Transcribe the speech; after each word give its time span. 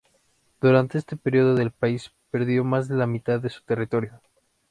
Durante 0.59 0.97
este 0.97 1.15
período 1.15 1.61
el 1.61 1.69
país 1.69 2.11
perdió 2.31 2.63
más 2.63 2.87
de 2.87 2.95
la 2.95 3.05
mitad 3.05 3.39
de 3.39 3.51
su 3.51 3.61
territorio. 3.61 4.19